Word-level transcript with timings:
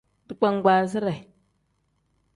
Digbangbaazire. 0.27 1.15